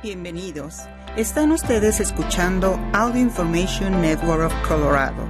[0.00, 0.76] Bienvenidos.
[1.16, 5.24] Están ustedes escuchando Audio Information Network of Colorado.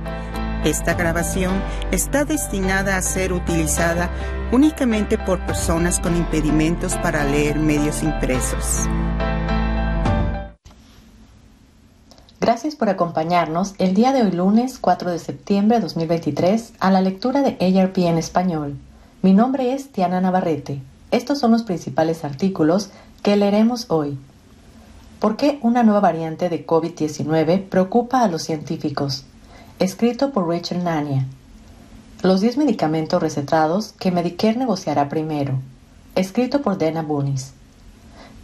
[0.62, 1.54] Esta grabación
[1.90, 4.10] está destinada a ser utilizada
[4.52, 8.84] únicamente por personas con impedimentos para leer medios impresos.
[12.38, 17.00] Gracias por acompañarnos el día de hoy lunes 4 de septiembre de 2023 a la
[17.00, 18.76] lectura de ARP en español.
[19.22, 20.82] Mi nombre es Tiana Navarrete.
[21.10, 22.90] Estos son los principales artículos
[23.22, 24.18] que leeremos hoy.
[25.20, 29.24] ¿Por qué una nueva variante de COVID-19 preocupa a los científicos?
[29.80, 31.26] Escrito por Rachel Nania.
[32.22, 35.58] Los 10 medicamentos recetados que Medicare negociará primero.
[36.14, 37.52] Escrito por Dana Bunis.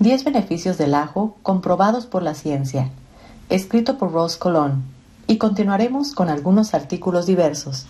[0.01, 2.91] 10 beneficios del ajo comprobados por la ciencia.
[3.51, 4.83] Escrito por Rose Colón.
[5.29, 7.87] Y continuaremos con algunos artículos diversos.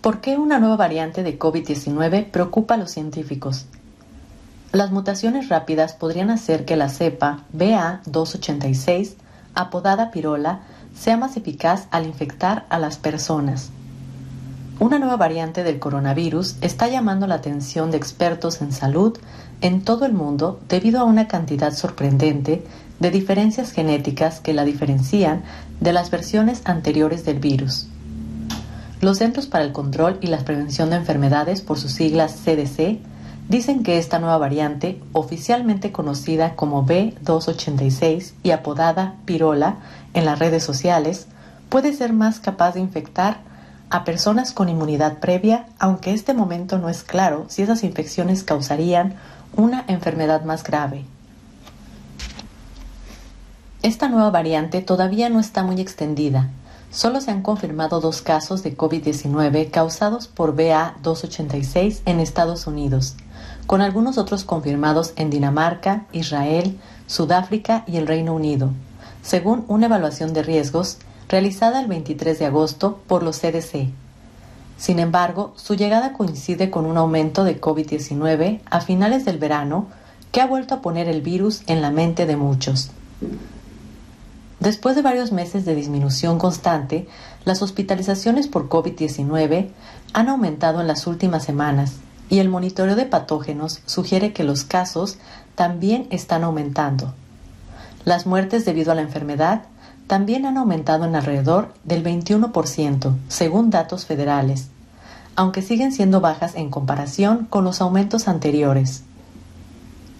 [0.00, 3.66] ¿Por qué una nueva variante de COVID-19 preocupa a los científicos?
[4.72, 9.14] Las mutaciones rápidas podrían hacer que la cepa BA286,
[9.54, 10.60] apodada pirola,
[10.94, 13.70] sea más eficaz al infectar a las personas.
[14.78, 19.18] Una nueva variante del coronavirus está llamando la atención de expertos en salud
[19.62, 22.62] en todo el mundo debido a una cantidad sorprendente
[23.00, 25.44] de diferencias genéticas que la diferencian
[25.80, 27.88] de las versiones anteriores del virus.
[29.00, 32.98] Los Centros para el Control y la Prevención de Enfermedades, por sus siglas CDC,
[33.48, 39.76] dicen que esta nueva variante, oficialmente conocida como B286 y apodada Pirola
[40.14, 41.26] en las redes sociales,
[41.68, 43.38] puede ser más capaz de infectar
[43.90, 49.14] a personas con inmunidad previa, aunque este momento no es claro si esas infecciones causarían
[49.56, 51.04] una enfermedad más grave.
[53.82, 56.50] Esta nueva variante todavía no está muy extendida.
[56.90, 63.14] Solo se han confirmado dos casos de COVID-19 causados por BA286 en Estados Unidos
[63.68, 68.70] con algunos otros confirmados en Dinamarca, Israel, Sudáfrica y el Reino Unido,
[69.20, 70.96] según una evaluación de riesgos
[71.28, 73.90] realizada el 23 de agosto por los CDC.
[74.78, 79.88] Sin embargo, su llegada coincide con un aumento de COVID-19 a finales del verano
[80.32, 82.90] que ha vuelto a poner el virus en la mente de muchos.
[84.60, 87.06] Después de varios meses de disminución constante,
[87.44, 89.68] las hospitalizaciones por COVID-19
[90.14, 91.96] han aumentado en las últimas semanas
[92.28, 95.18] y el monitoreo de patógenos sugiere que los casos
[95.54, 97.14] también están aumentando.
[98.04, 99.62] Las muertes debido a la enfermedad
[100.06, 104.68] también han aumentado en alrededor del 21%, según datos federales,
[105.36, 109.02] aunque siguen siendo bajas en comparación con los aumentos anteriores.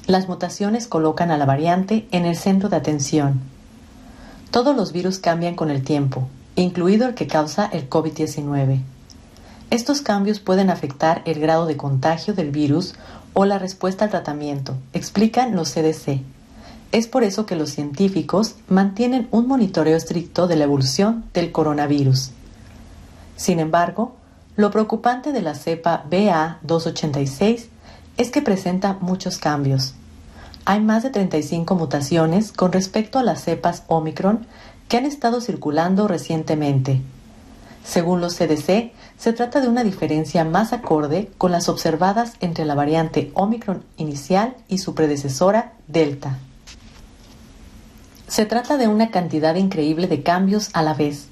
[0.06, 3.40] Las mutaciones colocan a la variante en el centro de atención.
[4.50, 8.82] Todos los virus cambian con el tiempo, incluido el que causa el COVID-19.
[9.70, 12.94] Estos cambios pueden afectar el grado de contagio del virus
[13.34, 16.22] o la respuesta al tratamiento, explican los CDC.
[16.90, 22.30] Es por eso que los científicos mantienen un monitoreo estricto de la evolución del coronavirus.
[23.36, 24.16] Sin embargo,
[24.56, 27.66] lo preocupante de la cepa BA286
[28.16, 29.94] es que presenta muchos cambios.
[30.64, 34.46] Hay más de 35 mutaciones con respecto a las cepas Omicron
[34.88, 37.02] que han estado circulando recientemente.
[37.84, 42.76] Según los CDC, se trata de una diferencia más acorde con las observadas entre la
[42.76, 46.38] variante Omicron inicial y su predecesora Delta.
[48.28, 51.26] Se trata de una cantidad increíble de cambios a la vez,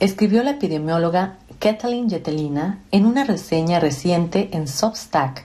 [0.00, 5.44] escribió la epidemióloga Kathleen Yetelina en una reseña reciente en Substack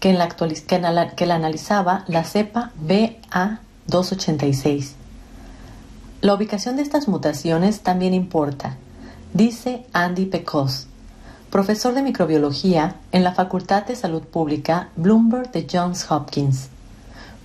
[0.00, 4.90] que, la que la analizaba la cepa BA286.
[6.20, 8.76] La ubicación de estas mutaciones también importa,
[9.32, 10.88] dice Andy Pecos,
[11.54, 16.66] profesor de microbiología en la Facultad de Salud Pública Bloomberg de Johns Hopkins.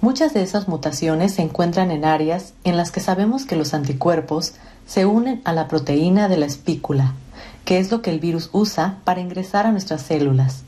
[0.01, 4.55] Muchas de esas mutaciones se encuentran en áreas en las que sabemos que los anticuerpos
[4.87, 7.13] se unen a la proteína de la espícula,
[7.65, 10.63] que es lo que el virus usa para ingresar a nuestras células.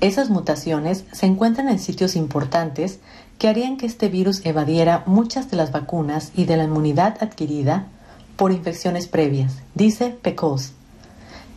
[0.00, 2.98] Esas mutaciones se encuentran en sitios importantes
[3.38, 7.86] que harían que este virus evadiera muchas de las vacunas y de la inmunidad adquirida
[8.34, 10.72] por infecciones previas, dice Pecos.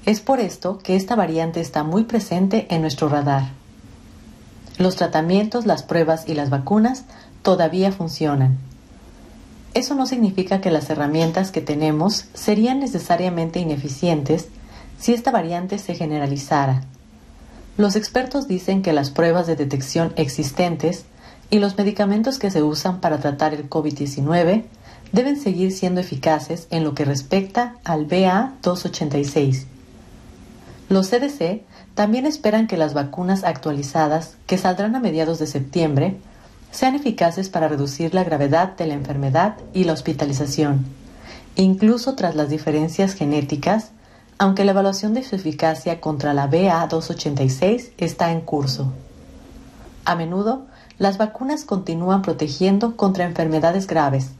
[0.05, 3.51] Es por esto que esta variante está muy presente en nuestro radar.
[4.77, 7.05] Los tratamientos, las pruebas y las vacunas
[7.41, 8.57] todavía funcionan.
[9.73, 14.49] Eso no significa que las herramientas que tenemos serían necesariamente ineficientes
[14.99, 16.83] si esta variante se generalizara.
[17.77, 21.05] Los expertos dicen que las pruebas de detección existentes
[21.49, 24.65] y los medicamentos que se usan para tratar el COVID-19
[25.13, 29.67] deben seguir siendo eficaces en lo que respecta al BA286
[30.89, 31.63] Los CDC
[31.95, 36.17] también esperan que las vacunas actualizadas, que saldrán a mediados de septiembre,
[36.71, 40.85] sean eficaces para reducir la gravedad de la enfermedad y la hospitalización,
[41.55, 43.91] incluso tras las diferencias genéticas,
[44.39, 48.91] aunque la evaluación de su eficacia contra la BA286 está en curso.
[50.05, 50.65] A menudo,
[50.97, 54.31] las vacunas continúan protegiendo contra enfermedades graves,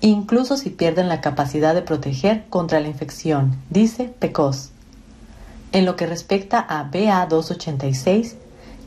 [0.00, 4.70] incluso si pierden la capacidad de proteger contra la infección, dice Pecos.
[5.74, 8.34] En lo que respecta a BA286,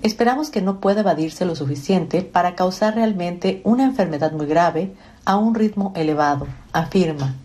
[0.03, 4.95] esperamos que no pueda evadirse lo suficiente para causar realmente una enfermedad muy grave
[5.25, 7.35] a un ritmo elevado, afirma.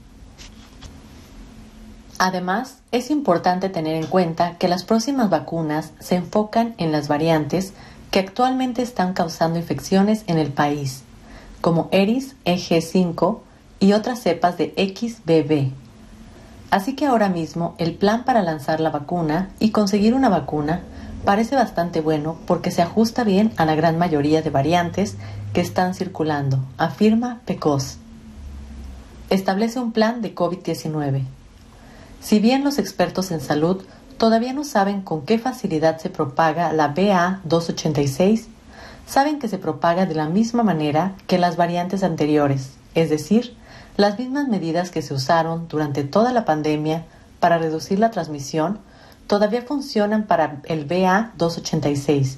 [2.18, 7.72] Además, es importante tener en cuenta que las próximas vacunas se enfocan en las variantes
[8.12, 11.02] que actualmente están causando infecciones en el país,
[11.60, 13.40] como ERIS EG5
[13.80, 15.81] y otras cepas de XBB.
[16.72, 20.80] Así que ahora mismo el plan para lanzar la vacuna y conseguir una vacuna
[21.22, 25.18] parece bastante bueno porque se ajusta bien a la gran mayoría de variantes
[25.52, 27.98] que están circulando, afirma PECOS.
[29.28, 31.24] Establece un plan de COVID-19.
[32.22, 33.84] Si bien los expertos en salud
[34.16, 38.46] todavía no saben con qué facilidad se propaga la BA286,
[39.06, 43.58] saben que se propaga de la misma manera que las variantes anteriores, es decir,
[43.96, 47.04] las mismas medidas que se usaron durante toda la pandemia
[47.40, 48.78] para reducir la transmisión
[49.26, 52.36] todavía funcionan para el BA286.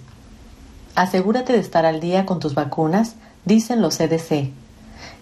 [0.97, 3.15] Asegúrate de estar al día con tus vacunas,
[3.45, 4.51] dicen los CDC.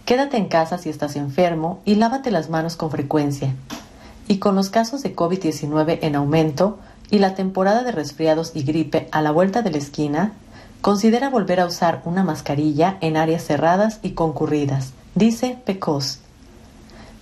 [0.05, 3.55] Quédate en casa si estás enfermo y lávate las manos con frecuencia.
[4.27, 6.79] Y con los casos de COVID-19 en aumento
[7.11, 10.33] y la temporada de resfriados y gripe a la vuelta de la esquina,
[10.81, 16.22] considera volver a usar una mascarilla en áreas cerradas y concurridas, dice Pecos.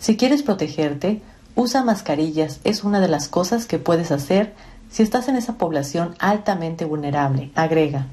[0.00, 1.20] Si quieres protegerte,
[1.54, 2.60] usa mascarillas.
[2.64, 4.54] Es una de las cosas que puedes hacer
[4.90, 8.06] si estás en esa población altamente vulnerable, agrega.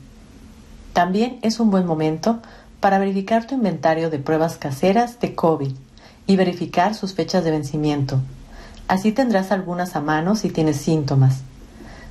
[0.91, 2.39] También es un buen momento
[2.81, 5.71] para verificar tu inventario de pruebas caseras de COVID
[6.27, 8.19] y verificar sus fechas de vencimiento.
[8.89, 11.39] Así tendrás algunas a mano si tienes síntomas.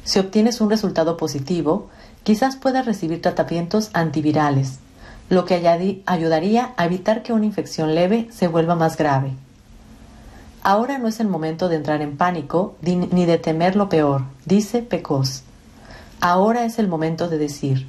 [0.05, 1.91] Si obtienes un resultado positivo,
[2.23, 4.79] quizás puedas recibir tratamientos antivirales,
[5.29, 5.55] lo que
[6.07, 9.33] ayudaría a evitar que una infección leve se vuelva más grave.
[10.69, 14.83] Ahora no es el momento de entrar en pánico ni de temer lo peor, dice
[14.83, 15.45] Pecos.
[16.21, 17.87] Ahora es el momento de decir,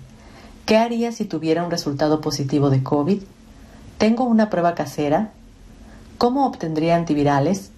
[0.67, 3.23] ¿qué haría si tuviera un resultado positivo de COVID?
[3.97, 5.31] ¿Tengo una prueba casera?
[6.19, 7.71] ¿Cómo obtendría antivirales?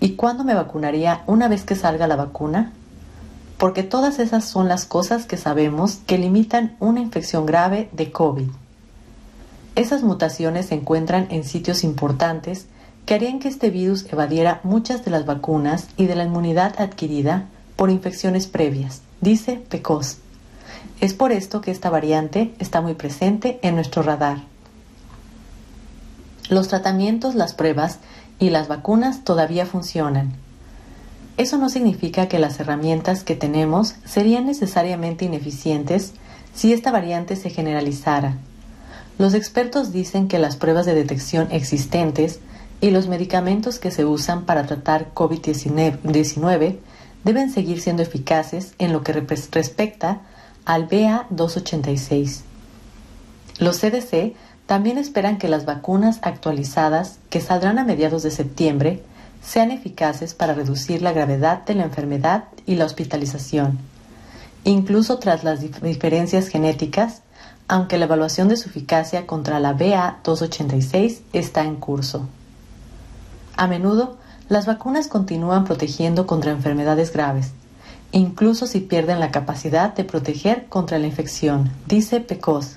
[0.00, 2.72] ¿Y cuándo me vacunaría una vez que salga la vacuna?
[3.56, 8.48] Porque todas esas son las cosas que sabemos que limitan una infección grave de COVID.
[9.76, 12.66] Esas mutaciones se encuentran en sitios importantes
[13.10, 17.46] que harían que este virus evadiera muchas de las vacunas y de la inmunidad adquirida
[17.74, 20.18] por infecciones previas, dice Pecos.
[21.00, 24.44] Es por esto que esta variante está muy presente en nuestro radar.
[26.50, 27.98] Los tratamientos, las pruebas
[28.38, 30.32] y las vacunas todavía funcionan.
[31.36, 36.12] Eso no significa que las herramientas que tenemos serían necesariamente ineficientes
[36.54, 38.36] si esta variante se generalizara.
[39.18, 42.38] Los expertos dicen que las pruebas de detección existentes
[42.80, 46.78] y los medicamentos que se usan para tratar COVID-19
[47.24, 50.22] deben seguir siendo eficaces en lo que respecta
[50.64, 52.40] al BA286.
[53.58, 54.34] Los CDC
[54.66, 59.02] también esperan que las vacunas actualizadas que saldrán a mediados de septiembre
[59.42, 63.78] sean eficaces para reducir la gravedad de la enfermedad y la hospitalización,
[64.64, 67.22] incluso tras las diferencias genéticas,
[67.68, 72.28] aunque la evaluación de su eficacia contra la BA286 está en curso.
[73.56, 74.16] A menudo,
[74.48, 77.52] las vacunas continúan protegiendo contra enfermedades graves,
[78.12, 82.76] incluso si pierden la capacidad de proteger contra la infección, dice Pecos.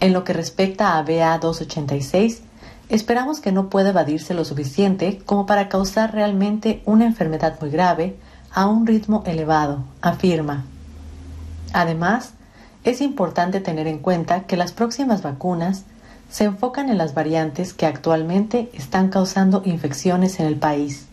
[0.00, 2.40] En lo que respecta a BA286,
[2.88, 8.16] esperamos que no pueda evadirse lo suficiente como para causar realmente una enfermedad muy grave
[8.52, 10.64] a un ritmo elevado, afirma.
[11.72, 12.34] Además,
[12.84, 15.84] es importante tener en cuenta que las próximas vacunas
[16.34, 21.06] se enfocan en las variantes que actualmente están causando infecciones en el país,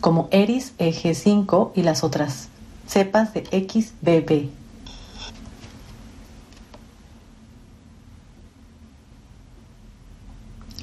[0.00, 2.46] como ERIS EG5 y las otras
[2.86, 4.50] cepas de XBB.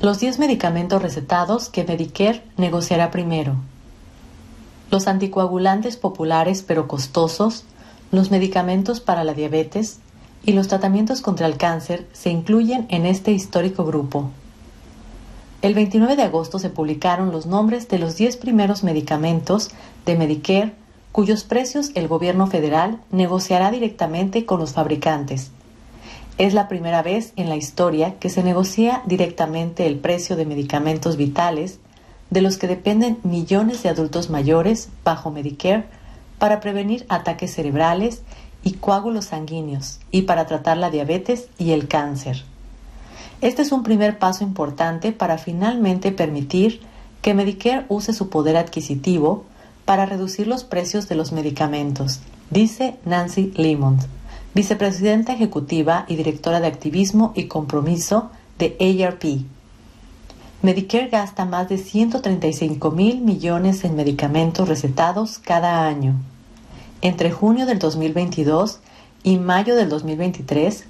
[0.02, 3.56] Los 10 medicamentos recetados que Medicare negociará primero.
[4.92, 7.64] Los anticoagulantes populares pero costosos,
[8.12, 10.00] los medicamentos para la diabetes,
[10.46, 14.32] y los tratamientos contra el cáncer se incluyen en este histórico grupo.
[15.62, 19.72] El 29 de agosto se publicaron los nombres de los 10 primeros medicamentos
[20.06, 20.74] de Medicare
[21.12, 25.52] cuyos precios el gobierno federal negociará directamente con los fabricantes.
[26.38, 31.18] Es la primera vez en la historia que se negocia directamente el precio de medicamentos
[31.18, 31.80] vitales
[32.30, 35.86] de los que dependen millones de adultos mayores bajo Medicare
[36.38, 38.22] para prevenir ataques cerebrales
[38.64, 42.44] y coágulos sanguíneos y para tratar la diabetes y el cáncer.
[43.42, 46.82] Este es un primer paso importante para finalmente permitir
[47.22, 49.46] que Medicare use su poder adquisitivo
[49.86, 54.02] para reducir los precios de los medicamentos, dice Nancy Lemond,
[54.54, 59.24] vicepresidenta ejecutiva y directora de activismo y compromiso de ARP.
[60.62, 66.16] Medicare gasta más de 135 mil millones en medicamentos recetados cada año.
[67.02, 68.80] Entre junio del 2022
[69.24, 70.84] y mayo del 2023,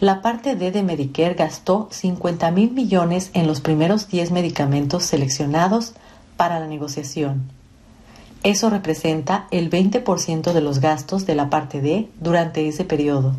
[0.00, 5.94] la parte D de Medicare gastó 50 mil millones en los primeros 10 medicamentos seleccionados
[6.36, 7.50] para la negociación.
[8.42, 13.34] Eso representa el 20% de los gastos de la parte D durante ese periodo.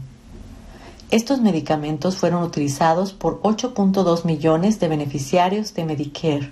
[1.11, 6.49] Estos medicamentos fueron utilizados por 8.2 millones de beneficiarios de Medicare.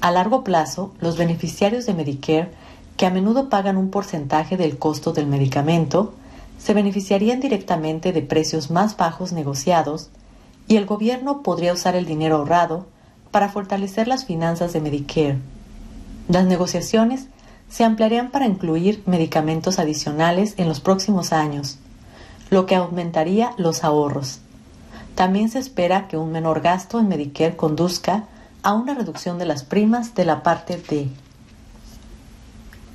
[0.00, 2.50] A largo plazo, los beneficiarios de Medicare,
[2.96, 6.14] que a menudo pagan un porcentaje del costo del medicamento,
[6.58, 10.08] se beneficiarían directamente de precios más bajos negociados
[10.68, 12.86] y el gobierno podría usar el dinero ahorrado
[13.30, 15.38] para fortalecer las finanzas de Medicare.
[16.28, 17.26] Las negociaciones
[17.68, 21.78] se ampliarían para incluir medicamentos adicionales en los próximos años,
[22.50, 24.40] lo que aumentaría los ahorros.
[25.14, 28.24] También se espera que un menor gasto en Medicare conduzca
[28.62, 31.08] a una reducción de las primas de la parte D.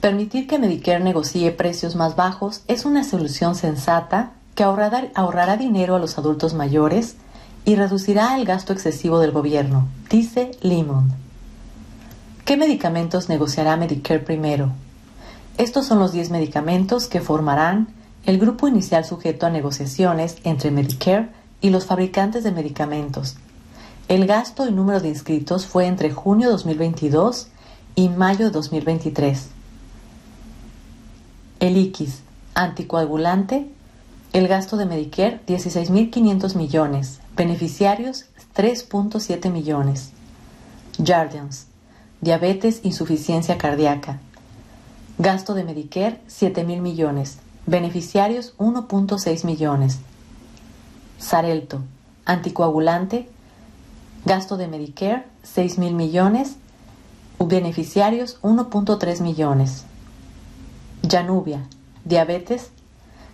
[0.01, 5.99] Permitir que Medicare negocie precios más bajos es una solución sensata que ahorrará, dinero a
[5.99, 7.17] los adultos mayores
[7.65, 11.13] y reducirá el gasto excesivo del gobierno, dice Limon.
[12.45, 14.71] ¿Qué medicamentos negociará Medicare primero?
[15.59, 17.89] Estos son los 10 medicamentos que formarán
[18.25, 21.29] el grupo inicial sujeto a negociaciones entre Medicare
[21.61, 23.35] y los fabricantes de medicamentos.
[24.07, 27.49] El gasto y número de inscritos fue entre junio de 2022
[27.93, 29.60] y mayo de 2023.
[31.61, 32.21] El X,
[32.55, 33.67] anticoagulante,
[34.33, 38.25] el gasto de Medicare 16.500 millones, beneficiarios
[38.55, 40.09] 3.7 millones.
[41.05, 41.67] Jardians,
[42.19, 44.19] diabetes, insuficiencia cardíaca.
[45.19, 47.37] Gasto de Medicare 7.000 millones,
[47.67, 49.99] beneficiarios 1.6 millones.
[51.19, 51.81] Sarelto,
[52.25, 53.29] anticoagulante,
[54.25, 56.55] gasto de Medicare 6.000 millones,
[57.37, 59.85] beneficiarios 1.3 millones.
[61.11, 61.67] Janubia,
[62.05, 62.69] diabetes,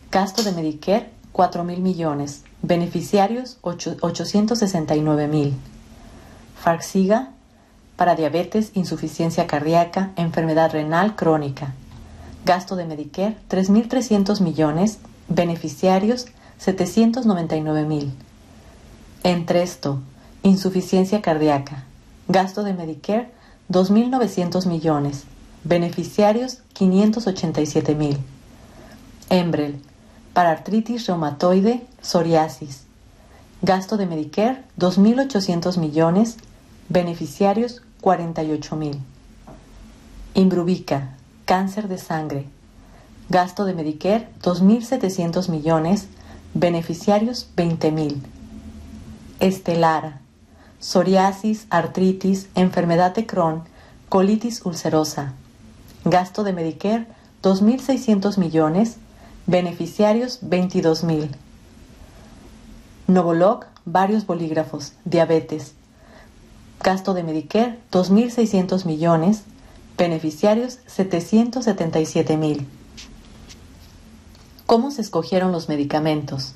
[0.10, 5.54] gasto de Medicare 4 mil millones, beneficiarios 869 mil.
[6.60, 7.30] Farxiga,
[7.96, 11.76] para diabetes, insuficiencia cardíaca, enfermedad renal crónica.
[12.46, 14.98] Gasto de Medicare 3.300 millones,
[15.30, 16.26] beneficiarios
[16.58, 18.12] 799 mil.
[19.22, 20.00] Entresto,
[20.42, 21.84] insuficiencia cardíaca.
[22.28, 23.30] Gasto de Medicare
[23.70, 25.26] 2.900 millones,
[25.68, 28.18] beneficiarios 587 mil.
[29.30, 29.82] Embrel,
[30.34, 32.84] para artritis reumatoide, psoriasis.
[33.62, 36.38] Gasto de Medicare 2.800 millones,
[36.88, 39.00] beneficiarios 48 mil.
[40.36, 42.46] Imbruvica, cáncer de sangre.
[43.28, 46.08] Gasto de Medicare 2.700 millones,
[46.54, 48.24] beneficiarios 20 mil.
[49.42, 50.22] Estelara,
[50.80, 53.64] psoriasis, artritis, enfermedad de Crohn,
[54.08, 55.34] colitis ulcerosa,
[56.10, 57.06] Gasto de Medicare
[57.44, 58.96] 2.600 millones.
[59.46, 61.32] Beneficiarios 22.000.
[63.08, 64.94] Novolog, varios bolígrafos.
[65.04, 65.74] Diabetes.
[66.82, 69.44] Gasto de Medicare 2.600 millones.
[69.98, 72.66] Beneficiarios 777.000.
[74.66, 76.54] ¿Cómo se escogieron los medicamentos?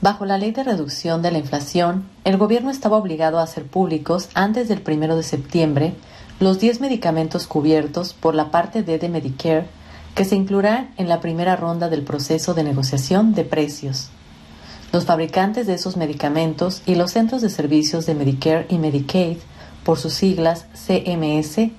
[0.00, 4.28] Bajo la ley de reducción de la inflación, el gobierno estaba obligado a hacer públicos
[4.34, 5.94] antes del 1 de septiembre
[6.40, 9.66] los 10 medicamentos cubiertos por la parte D de Medicare
[10.14, 14.08] que se incluirán en la primera ronda del proceso de negociación de precios.
[14.92, 19.38] Los fabricantes de esos medicamentos y los centros de servicios de Medicare y Medicaid,
[19.84, 21.70] por sus siglas CMS,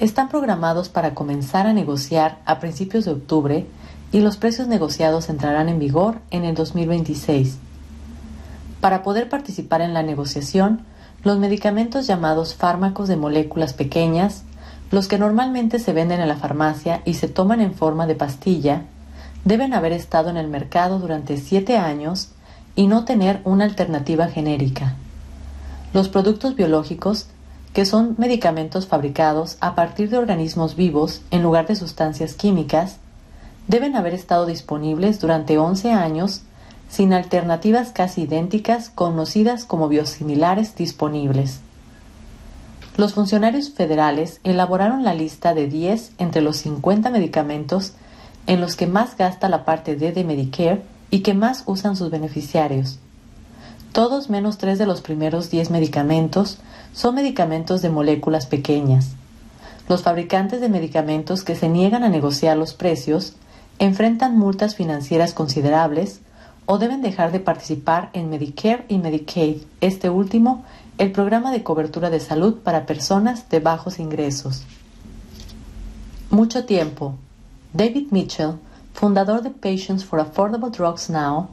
[0.00, 3.66] están programados para comenzar a negociar a principios de octubre
[4.10, 7.58] y los precios negociados entrarán en vigor en el 2026.
[8.80, 10.84] Para poder participar en la negociación,
[11.24, 14.42] los medicamentos llamados fármacos de moléculas pequeñas,
[14.90, 18.82] los que normalmente se venden en la farmacia y se toman en forma de pastilla,
[19.44, 22.28] deben haber estado en el mercado durante siete años
[22.74, 24.94] y no tener una alternativa genérica.
[25.92, 27.26] Los productos biológicos
[27.72, 32.96] que son medicamentos fabricados a partir de organismos vivos en lugar de sustancias químicas,
[33.66, 36.42] deben haber estado disponibles durante 11 años
[36.92, 41.60] sin alternativas casi idénticas conocidas como biosimilares disponibles.
[42.98, 47.94] Los funcionarios federales elaboraron la lista de 10 entre los 50 medicamentos
[48.46, 52.10] en los que más gasta la parte D de Medicare y que más usan sus
[52.10, 52.98] beneficiarios.
[53.92, 56.58] Todos menos tres de los primeros 10 medicamentos
[56.92, 59.12] son medicamentos de moléculas pequeñas.
[59.88, 63.32] Los fabricantes de medicamentos que se niegan a negociar los precios
[63.78, 66.20] enfrentan multas financieras considerables
[66.72, 70.64] o deben dejar de participar en Medicare y Medicaid, este último
[70.96, 74.62] el programa de cobertura de salud para personas de bajos ingresos.
[76.30, 77.16] Mucho tiempo.
[77.74, 78.54] David Mitchell,
[78.94, 81.48] fundador de Patients for Affordable Drugs Now,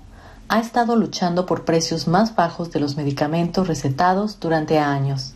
[0.47, 5.33] ha estado luchando por precios más bajos de los medicamentos recetados durante años.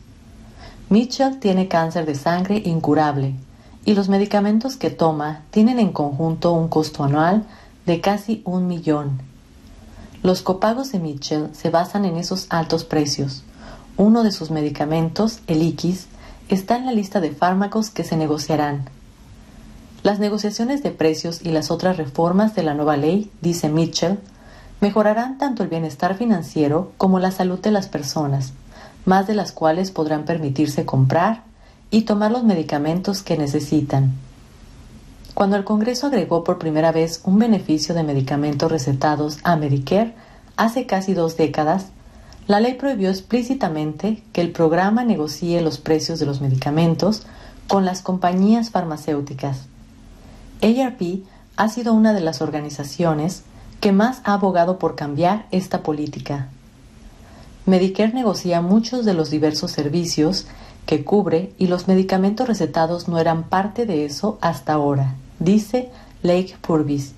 [0.90, 3.36] Mitchell tiene cáncer de sangre incurable
[3.84, 7.44] y los medicamentos que toma tienen en conjunto un costo anual
[7.86, 9.33] de casi un millón.
[10.24, 13.44] Los copagos de Mitchell se basan en esos altos precios.
[13.98, 16.08] Uno de sus medicamentos, el Iquis,
[16.48, 18.86] está en la lista de fármacos que se negociarán.
[20.01, 24.18] Las negociaciones de precios y las otras reformas de la nueva ley, dice Mitchell,
[24.80, 28.53] mejorarán tanto el bienestar financiero como la salud de las personas,
[29.03, 31.44] más de las cuales podrán permitirse comprar
[31.92, 34.13] y tomar los medicamentos que necesitan.
[35.34, 40.13] Cuando el Congreso agregó por primera vez un beneficio de medicamentos recetados a Medicare
[40.58, 41.88] hace casi dos décadas,
[42.46, 47.25] la ley prohibió explícitamente que el programa negocie los precios de los medicamentos
[47.68, 49.66] con las compañías farmacéuticas.
[50.62, 51.24] ARP
[51.56, 53.44] ha sido una de las organizaciones
[53.80, 56.50] que más ha abogado por cambiar esta política.
[57.66, 60.46] Medicare negocia muchos de los diversos servicios
[60.86, 65.89] que cubre y los medicamentos recetados no eran parte de eso hasta ahora, dice
[66.21, 67.13] Lake Purvis,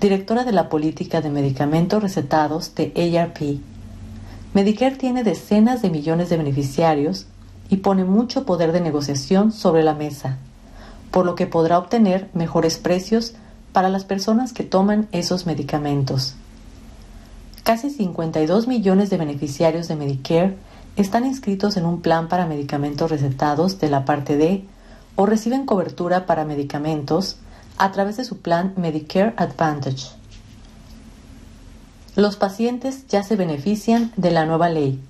[0.00, 3.60] directora de la política de medicamentos recetados de ARP.
[4.54, 7.26] Medicare tiene decenas de millones de beneficiarios
[7.68, 10.38] y pone mucho poder de negociación sobre la mesa,
[11.10, 13.34] por lo que podrá obtener mejores precios
[13.72, 16.34] para las personas que toman esos medicamentos.
[17.62, 20.56] Casi 52 millones de beneficiarios de Medicare
[20.96, 24.64] están inscritos en un plan para medicamentos recetados de la parte D
[25.16, 27.38] o reciben cobertura para medicamentos
[27.78, 30.08] a través de su plan Medicare Advantage.
[32.14, 35.00] Los pacientes ya se benefician de la nueva ley.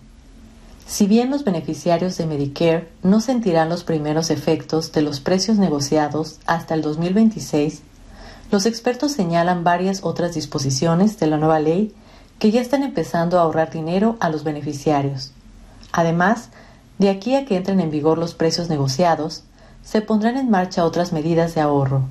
[0.87, 6.39] Si bien los beneficiarios de Medicare no sentirán los primeros efectos de los precios negociados
[6.47, 7.83] hasta el 2026,
[8.51, 11.95] los expertos señalan varias otras disposiciones de la nueva ley
[12.39, 15.33] que ya están empezando a ahorrar dinero a los beneficiarios.
[15.93, 16.51] Además,
[16.99, 19.43] de aquí a que entren en vigor los precios negociados,
[19.83, 22.03] se pondrán en marcha otras medidas de ahorro.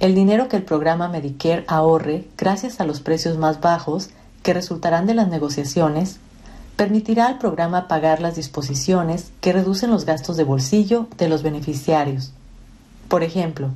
[0.00, 4.10] El dinero que el programa Medicare ahorre gracias a los precios más bajos
[4.42, 6.18] que resultarán de las negociaciones
[6.76, 12.32] permitirá al programa pagar las disposiciones que reducen los gastos de bolsillo de los beneficiarios.
[13.08, 13.70] Por ejemplo,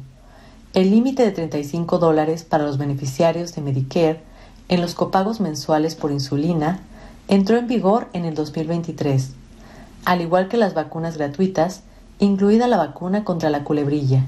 [0.74, 4.20] el límite de 35 dólares para los beneficiarios de Medicare
[4.68, 6.81] en los copagos mensuales por insulina
[7.28, 9.31] entró en vigor en el 2023,
[10.04, 11.83] al igual que las vacunas gratuitas,
[12.18, 14.24] incluida la vacuna contra la culebrilla.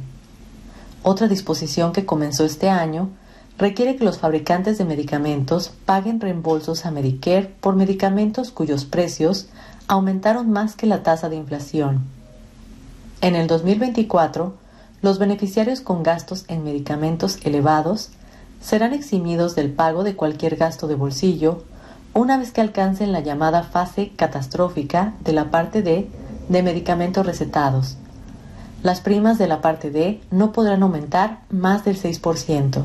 [1.02, 3.08] Otra disposición que comenzó este año
[3.56, 9.48] requiere que los fabricantes de medicamentos paguen reembolsos a Medicare por medicamentos cuyos precios
[9.86, 12.04] aumentaron más que la tasa de inflación.
[13.22, 14.54] En el 2024,
[15.02, 18.10] los beneficiarios con gastos en medicamentos elevados
[18.60, 21.64] serán eximidos del pago de cualquier gasto de bolsillo
[22.12, 26.08] una vez que alcancen la llamada fase catastrófica de la parte D
[26.48, 27.96] de medicamentos recetados.
[28.82, 32.84] Las primas de la parte D no podrán aumentar más del 6%.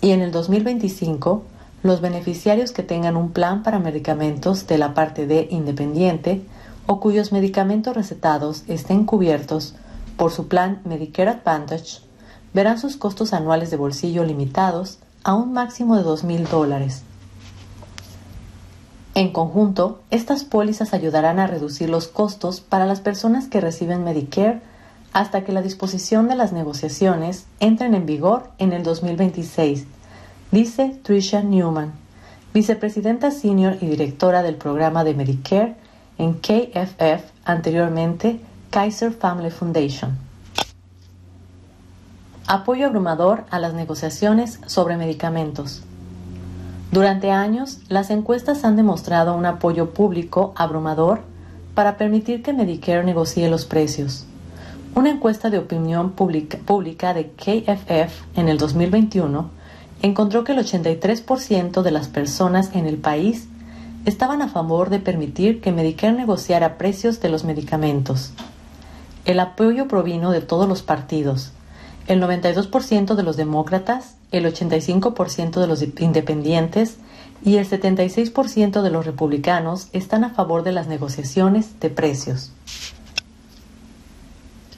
[0.00, 1.42] Y en el 2025,
[1.82, 6.42] los beneficiarios que tengan un plan para medicamentos de la parte D independiente
[6.86, 9.74] o cuyos medicamentos recetados estén cubiertos
[10.16, 12.00] por su plan Medicare Advantage
[12.54, 17.02] verán sus costos anuales de bolsillo limitados a un máximo de $2,000 dólares.
[19.16, 24.60] En conjunto, estas pólizas ayudarán a reducir los costos para las personas que reciben Medicare
[25.14, 29.86] hasta que la disposición de las negociaciones entren en vigor en el 2026,
[30.52, 31.92] dice Tricia Newman,
[32.52, 35.76] vicepresidenta senior y directora del programa de Medicare
[36.18, 40.18] en KFF, anteriormente Kaiser Family Foundation.
[42.46, 45.84] Apoyo abrumador a las negociaciones sobre medicamentos.
[46.96, 51.20] Durante años, las encuestas han demostrado un apoyo público abrumador
[51.74, 54.24] para permitir que Medicare negocie los precios.
[54.94, 59.50] Una encuesta de opinión pública, de KFF en el 2021
[60.00, 63.46] encontró que el 83% de las personas en el país
[64.06, 68.32] estaban a favor de permitir que Medicare negociara precios de los medicamentos.
[69.26, 71.52] El apoyo provino de todos los partidos,
[72.06, 76.96] el 92% de los demócratas, el 85% de los independientes
[77.44, 82.52] y el 76% de los republicanos están a favor de las negociaciones de precios.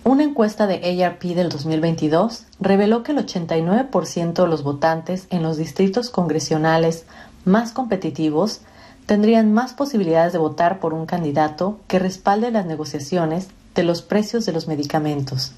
[0.04, 5.58] Una encuesta de ARP del 2022 reveló que el 89% de los votantes en los
[5.58, 7.04] distritos congresionales
[7.44, 8.62] más competitivos
[9.04, 14.46] tendrían más posibilidades de votar por un candidato que respalde las negociaciones de los precios
[14.46, 15.52] de los medicamentos.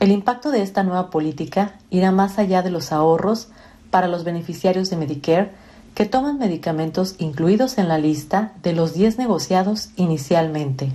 [0.00, 3.48] El impacto de esta nueva política irá más allá de los ahorros
[3.90, 5.50] para los beneficiarios de Medicare
[5.94, 10.92] que toman medicamentos incluidos en la lista de los 10 negociados inicialmente.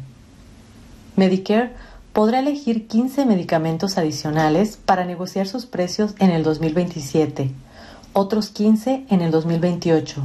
[1.17, 1.73] Medicare
[2.13, 7.51] podrá elegir 15 medicamentos adicionales para negociar sus precios en el 2027,
[8.13, 10.21] otros 15 en el 2028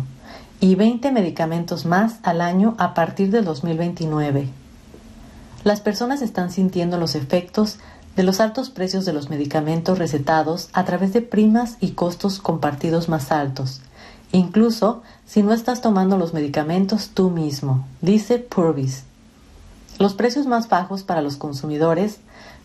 [0.60, 4.48] y 20 medicamentos más al año a partir del 2029.
[5.64, 7.78] Las personas están sintiendo los efectos
[8.18, 13.08] de los altos precios de los medicamentos recetados a través de primas y costos compartidos
[13.08, 13.80] más altos,
[14.32, 19.04] incluso si no estás tomando los medicamentos tú mismo, dice Purvis,
[20.00, 22.18] los precios más bajos para los consumidores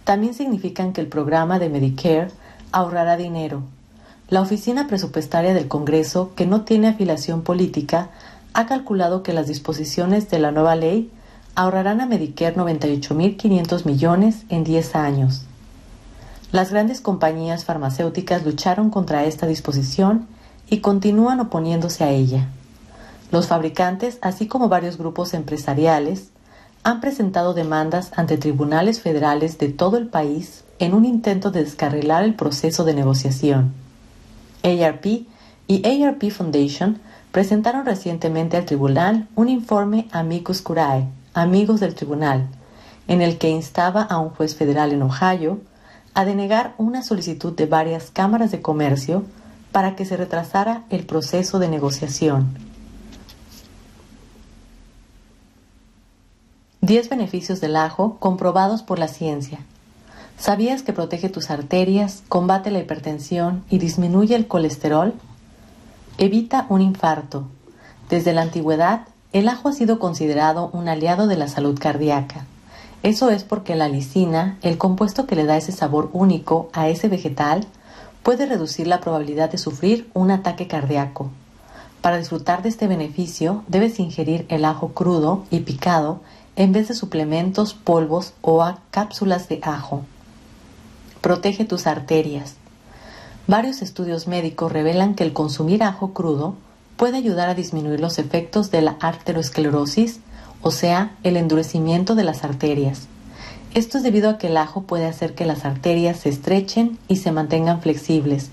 [0.06, 2.32] también significan que el programa de Medicare
[2.72, 3.62] ahorrará dinero.
[4.30, 8.10] La Oficina Presupuestaria del Congreso, que no tiene afiliación política,
[8.56, 11.12] ha calculado que las disposiciones de la nueva ley
[11.56, 15.44] ahorrarán a Medicare 98.500 millones en 10 años.
[16.52, 20.28] Las grandes compañías farmacéuticas lucharon contra esta disposición
[20.70, 22.48] y continúan oponiéndose a ella.
[23.32, 26.30] Los fabricantes, así como varios grupos empresariales,
[26.84, 32.24] han presentado demandas ante tribunales federales de todo el país en un intento de descarrilar
[32.24, 33.74] el proceso de negociación.
[34.64, 35.06] ARP
[35.68, 37.00] y ARP Foundation
[37.32, 42.48] presentaron recientemente al tribunal un informe Amicus Curae, Amigos del Tribunal,
[43.08, 45.62] en el que instaba a un juez federal en Ohio
[46.14, 49.24] a denegar una solicitud de varias cámaras de comercio
[49.72, 52.56] para que se retrasara el proceso de negociación.
[56.82, 59.60] 10 beneficios del ajo comprobados por la ciencia.
[60.38, 65.14] ¿Sabías que protege tus arterias, combate la hipertensión y disminuye el colesterol?
[66.18, 67.48] Evita un infarto.
[68.10, 72.46] Desde la antigüedad, el ajo ha sido considerado un aliado de la salud cardíaca.
[73.02, 77.10] Eso es porque la lisina, el compuesto que le da ese sabor único a ese
[77.10, 77.66] vegetal,
[78.22, 81.30] puede reducir la probabilidad de sufrir un ataque cardíaco.
[82.02, 86.22] Para disfrutar de este beneficio, debes ingerir el ajo crudo y picado
[86.56, 90.04] en vez de suplementos, polvos o cápsulas de ajo.
[91.22, 92.56] Protege tus arterias.
[93.48, 96.56] Varios estudios médicos revelan que el consumir ajo crudo
[96.98, 100.20] puede ayudar a disminuir los efectos de la arteriosclerosis,
[100.62, 103.08] o sea, el endurecimiento de las arterias.
[103.74, 107.18] Esto es debido a que el ajo puede hacer que las arterias se estrechen y
[107.18, 108.50] se mantengan flexibles,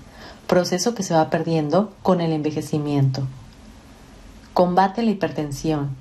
[0.47, 3.23] proceso que se va perdiendo con el envejecimiento.
[4.53, 5.95] Combate la hipertensión.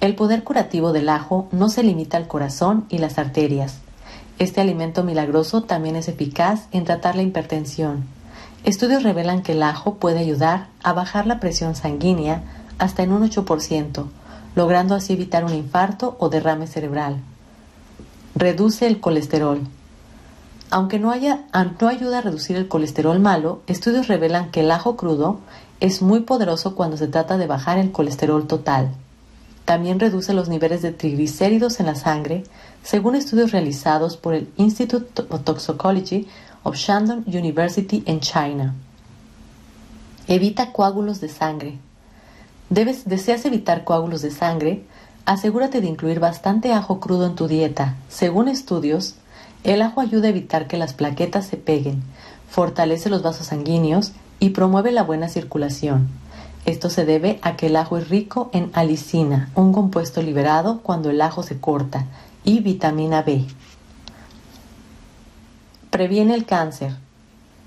[0.00, 3.78] El poder curativo del ajo no se limita al corazón y las arterias.
[4.40, 8.04] Este alimento milagroso también es eficaz en tratar la hipertensión.
[8.64, 12.42] Estudios revelan que el ajo puede ayudar a bajar la presión sanguínea
[12.78, 14.04] hasta en un 8%,
[14.54, 17.16] logrando así evitar un infarto o derrame cerebral.
[18.36, 19.62] Reduce el colesterol.
[20.70, 25.40] Aunque no, no ayuda a reducir el colesterol malo, estudios revelan que el ajo crudo
[25.80, 28.90] es muy poderoso cuando se trata de bajar el colesterol total.
[29.64, 32.44] También reduce los niveles de triglicéridos en la sangre,
[32.84, 36.28] según estudios realizados por el Institute of Toxicology
[36.64, 38.74] of Shandong University en China.
[40.28, 41.78] Evita coágulos de sangre.
[42.70, 44.84] Debes, deseas evitar coágulos de sangre,
[45.26, 47.96] asegúrate de incluir bastante ajo crudo en tu dieta.
[48.08, 49.16] Según estudios,
[49.64, 52.02] el ajo ayuda a evitar que las plaquetas se peguen,
[52.48, 56.08] fortalece los vasos sanguíneos y promueve la buena circulación.
[56.64, 61.10] Esto se debe a que el ajo es rico en alicina, un compuesto liberado cuando
[61.10, 62.06] el ajo se corta,
[62.44, 63.46] y vitamina B.
[65.92, 66.94] Previene el cáncer.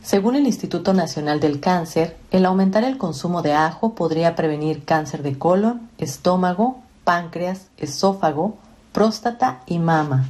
[0.01, 5.21] Según el Instituto Nacional del Cáncer, el aumentar el consumo de ajo podría prevenir cáncer
[5.21, 8.57] de colon, estómago, páncreas, esófago,
[8.93, 10.27] próstata y mama.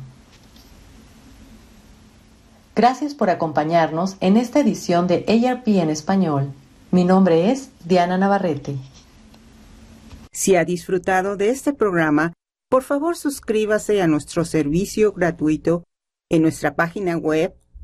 [2.75, 6.51] Gracias por acompañarnos en esta edición de ARP en español.
[6.91, 8.75] Mi nombre es Diana Navarrete.
[10.33, 12.33] Si ha disfrutado de este programa,
[12.69, 15.85] por favor suscríbase a nuestro servicio gratuito
[16.29, 17.55] en nuestra página web